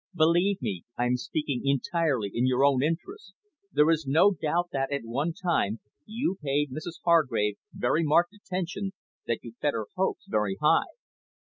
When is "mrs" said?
6.71-6.99